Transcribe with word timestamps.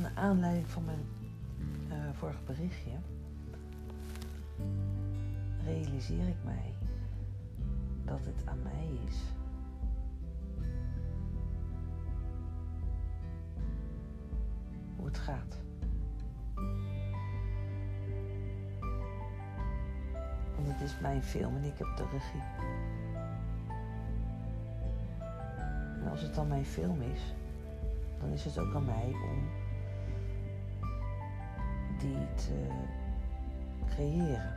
Naar 0.00 0.12
aanleiding 0.14 0.70
van 0.70 0.84
mijn 0.84 1.06
uh, 1.88 1.96
vorige 2.12 2.42
berichtje 2.46 2.90
realiseer 5.64 6.28
ik 6.28 6.44
mij 6.44 6.74
dat 8.04 8.20
het 8.24 8.46
aan 8.46 8.62
mij 8.62 8.98
is. 9.06 9.16
Hoe 14.96 15.06
het 15.06 15.18
gaat. 15.18 15.58
Want 20.56 20.66
het 20.66 20.80
is 20.80 20.98
mijn 21.00 21.22
film 21.22 21.56
en 21.56 21.64
ik 21.64 21.78
heb 21.78 21.96
de 21.96 22.04
regie. 22.12 22.97
Als 26.18 26.26
het 26.26 26.36
dan 26.36 26.48
mijn 26.48 26.64
film 26.64 27.02
is, 27.02 27.34
dan 28.20 28.30
is 28.30 28.44
het 28.44 28.58
ook 28.58 28.74
aan 28.74 28.84
mij 28.84 29.12
om 29.12 29.48
die 31.98 32.34
te 32.34 32.66
creëren. 33.86 34.54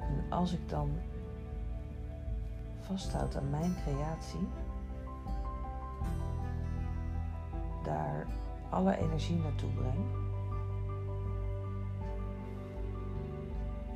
En 0.00 0.24
als 0.28 0.52
ik 0.52 0.68
dan 0.68 0.90
vasthoud 2.80 3.36
aan 3.36 3.50
mijn 3.50 3.74
creatie, 3.82 4.48
daar 7.84 8.26
alle 8.70 8.96
energie 8.96 9.38
naartoe 9.38 9.70
breng, 9.70 10.04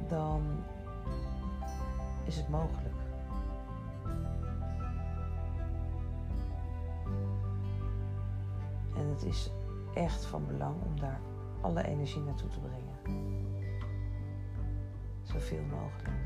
dan 0.09 0.43
is 2.25 2.37
het 2.37 2.49
mogelijk. 2.49 3.06
Het 9.17 9.25
is 9.25 9.51
echt 9.95 10.25
van 10.25 10.47
belang 10.47 10.83
om 10.83 11.01
daar 11.01 11.21
alle 11.61 11.87
energie 11.87 12.21
naartoe 12.21 12.49
te 12.49 12.61
brengen. 12.61 13.25
Zoveel 15.23 15.65
mogelijk. 15.65 16.19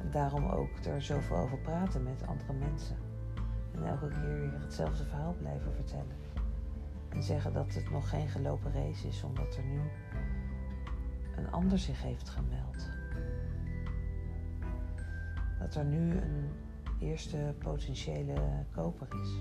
En 0.00 0.10
daarom 0.10 0.44
ook 0.44 0.84
er 0.84 1.02
zoveel 1.02 1.36
over 1.36 1.58
praten 1.58 2.02
met 2.02 2.26
andere 2.26 2.52
mensen. 2.52 2.96
En 3.74 3.86
elke 3.86 4.08
keer 4.08 4.40
weer 4.40 4.60
hetzelfde 4.60 5.04
verhaal 5.04 5.34
blijven 5.38 5.74
vertellen. 5.74 6.16
En 7.08 7.22
zeggen 7.22 7.52
dat 7.52 7.74
het 7.74 7.90
nog 7.90 8.08
geen 8.08 8.28
gelopen 8.28 8.72
race 8.72 9.08
is, 9.08 9.22
omdat 9.22 9.56
er 9.56 9.64
nu 9.64 9.80
een 11.36 11.50
ander 11.50 11.78
zich 11.78 12.02
heeft 12.02 12.28
gemeld. 12.28 12.88
Dat 15.58 15.74
er 15.74 15.84
nu 15.84 16.20
een 16.20 16.50
eerste 16.98 17.54
potentiële 17.58 18.64
koper 18.70 19.08
is. 19.22 19.38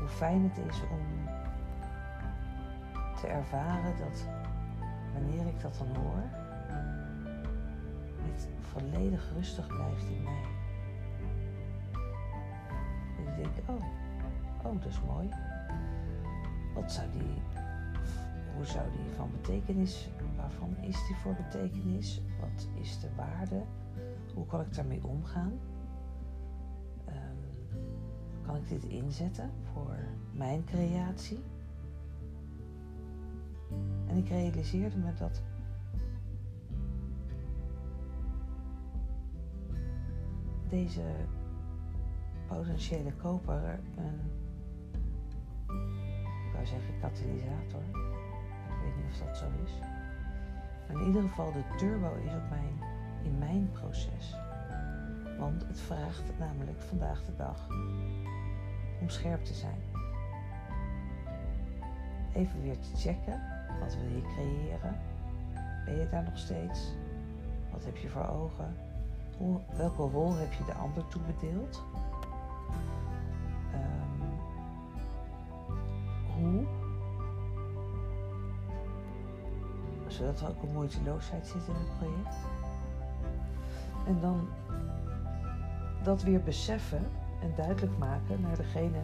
Hoe 0.00 0.08
fijn 0.08 0.42
het 0.42 0.58
is 0.68 0.82
om 0.90 1.28
te 3.20 3.26
ervaren 3.26 3.96
dat 3.98 4.26
wanneer 5.12 5.46
ik 5.46 5.60
dat 5.60 5.78
dan 5.78 5.96
hoor, 5.96 6.22
het 8.22 8.48
volledig 8.60 9.32
rustig 9.34 9.66
blijft 9.66 10.08
in 10.08 10.22
mij. 10.22 10.42
En 13.18 13.26
ik 13.26 13.36
denk, 13.36 13.68
oh, 13.68 13.84
oh, 14.64 14.82
dat 14.82 14.90
is 14.90 15.00
mooi. 15.06 15.28
Wat 16.74 16.92
zou 16.92 17.10
die, 17.10 17.42
hoe 18.54 18.64
zou 18.64 18.90
die 18.90 19.14
van 19.16 19.30
betekenis, 19.30 20.10
waarvan 20.36 20.76
is 20.76 21.06
die 21.06 21.16
voor 21.16 21.34
betekenis? 21.34 22.22
Wat 22.40 22.68
is 22.74 23.00
de 23.00 23.08
waarde? 23.16 23.62
Hoe 24.34 24.46
kan 24.46 24.60
ik 24.60 24.74
daarmee 24.74 25.04
omgaan? 25.04 25.52
Kan 28.50 28.58
ik 28.58 28.68
dit 28.68 28.84
inzetten 28.84 29.50
voor 29.72 29.96
mijn 30.32 30.64
creatie? 30.64 31.44
En 34.06 34.16
ik 34.16 34.28
realiseerde 34.28 34.96
me 34.96 35.14
dat 35.14 35.42
deze 40.68 41.02
potentiële 42.46 43.12
koper 43.12 43.80
een, 43.96 44.20
zeggen 46.64 47.00
katalysator, 47.00 47.82
ik 48.68 48.82
weet 48.82 48.96
niet 48.96 49.06
of 49.10 49.26
dat 49.26 49.36
zo 49.36 49.46
is, 49.64 49.72
maar 50.88 51.00
in 51.00 51.06
ieder 51.06 51.22
geval 51.22 51.52
de 51.52 51.64
turbo 51.76 52.14
is 52.14 52.34
op 52.34 52.48
mijn, 52.50 52.78
in 53.22 53.38
mijn 53.38 53.70
proces. 53.72 54.36
Want 55.38 55.66
het 55.66 55.80
vraagt 55.80 56.38
namelijk 56.38 56.80
vandaag 56.80 57.24
de 57.24 57.36
dag 57.36 57.68
om 59.00 59.08
scherp 59.08 59.44
te 59.44 59.54
zijn. 59.54 59.78
Even 62.34 62.62
weer 62.62 62.78
te 62.78 62.96
checken 62.96 63.58
wat 63.80 63.96
wil 63.96 64.08
je 64.08 64.22
creëren? 64.22 65.00
Ben 65.84 65.98
je 65.98 66.08
daar 66.10 66.22
nog 66.22 66.38
steeds? 66.38 66.92
Wat 67.72 67.84
heb 67.84 67.96
je 67.96 68.08
voor 68.08 68.28
ogen? 68.28 68.76
Welke 69.76 70.02
rol 70.02 70.34
heb 70.34 70.52
je 70.52 70.64
de 70.64 70.72
ander 70.72 71.08
toebedeeld? 71.08 71.82
Um, 73.74 74.38
hoe? 76.36 76.66
Zodat 80.06 80.40
er 80.40 80.48
ook 80.48 80.62
een 80.62 80.72
moeiteloosheid 80.72 81.46
zit 81.46 81.66
in 81.66 81.74
het 81.74 81.98
project. 81.98 82.36
En 84.06 84.20
dan 84.20 84.48
dat 86.02 86.22
weer 86.22 86.42
beseffen 86.42 87.10
en 87.40 87.54
duidelijk 87.56 87.98
maken 87.98 88.40
naar 88.40 88.56
degene 88.56 89.02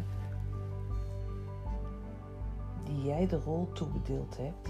die 2.84 3.02
jij 3.02 3.26
de 3.26 3.36
rol 3.36 3.72
toebedeeld 3.72 4.36
hebt 4.36 4.69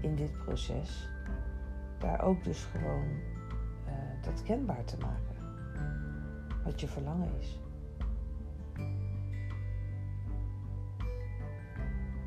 in 0.00 0.14
dit 0.14 0.32
proces, 0.44 1.08
daar 1.98 2.22
ook 2.22 2.44
dus 2.44 2.64
gewoon 2.64 3.08
uh, 3.86 4.22
dat 4.22 4.42
kenbaar 4.42 4.84
te 4.84 4.96
maken. 4.98 5.34
Wat 6.64 6.80
je 6.80 6.88
verlangen 6.88 7.30
is. 7.38 7.60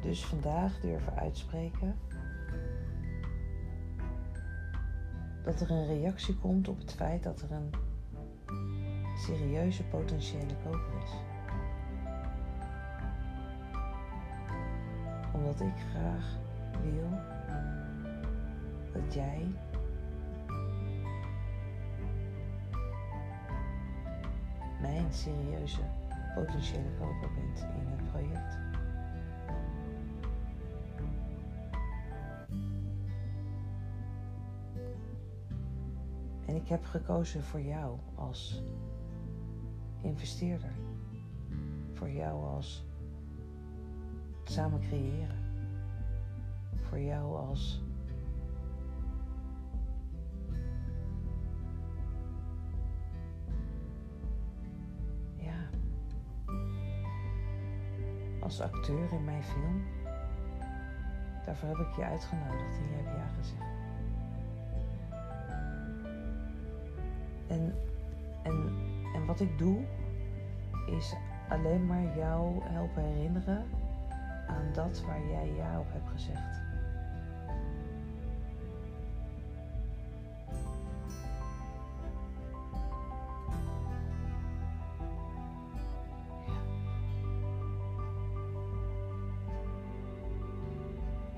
Dus 0.01 0.25
vandaag 0.25 0.79
durven 0.79 1.15
uitspreken 1.15 1.95
dat 5.43 5.61
er 5.61 5.71
een 5.71 5.87
reactie 5.87 6.35
komt 6.35 6.67
op 6.67 6.77
het 6.77 6.93
feit 6.93 7.23
dat 7.23 7.41
er 7.41 7.51
een 7.51 7.69
serieuze 9.15 9.83
potentiële 9.83 10.55
koper 10.63 11.03
is. 11.03 11.11
Omdat 15.33 15.61
ik 15.61 15.73
graag 15.91 16.37
wil 16.81 17.09
dat 18.93 19.13
jij 19.13 19.47
mijn 24.81 25.13
serieuze 25.13 25.81
potentiële 26.35 26.89
koper 26.99 27.29
bent 27.35 27.59
in 27.59 27.87
het 27.87 28.11
project. 28.11 28.38
Ik 36.61 36.67
heb 36.67 36.85
gekozen 36.85 37.43
voor 37.43 37.61
jou 37.61 37.97
als 38.15 38.63
investeerder. 40.01 40.71
Voor 41.93 42.09
jou 42.09 42.45
als 42.45 42.85
samen 44.43 44.79
creëren. 44.79 45.37
Voor 46.81 46.99
jou 46.99 47.37
als 47.37 47.83
ja, 55.35 55.69
als 58.39 58.61
acteur 58.61 59.13
in 59.13 59.23
mijn 59.23 59.43
film. 59.43 59.83
Daarvoor 61.45 61.69
heb 61.69 61.77
ik 61.77 61.95
je 61.95 62.03
uitgenodigd 62.03 62.77
en 62.77 62.89
je 62.89 62.95
hebt 62.95 63.17
ja 63.17 63.27
gezegd. 63.27 63.79
En, 67.49 67.73
en, 68.43 68.73
en 69.15 69.25
wat 69.25 69.39
ik 69.39 69.57
doe, 69.57 69.77
is 70.87 71.13
alleen 71.49 71.85
maar 71.85 72.17
jou 72.17 72.63
helpen 72.63 73.03
herinneren 73.03 73.65
aan 74.47 74.73
dat 74.73 75.03
waar 75.05 75.27
jij 75.27 75.53
ja 75.55 75.79
op 75.79 75.91
hebt 75.91 76.09
gezegd. 76.09 76.57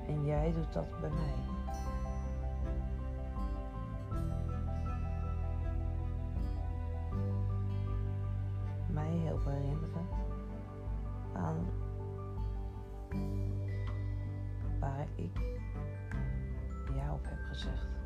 En 0.06 0.24
jij 0.24 0.52
doet 0.52 0.72
dat 0.72 1.00
bij 1.00 1.10
mij. 1.10 1.61
Erop 9.42 9.54
herinneren 9.54 10.06
aan 11.34 11.66
waar 14.80 15.06
ik 15.14 15.38
ja 16.94 17.12
op 17.14 17.24
heb 17.24 17.38
gezegd. 17.48 18.01